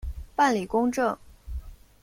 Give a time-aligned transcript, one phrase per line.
[0.35, 1.15] 办理公证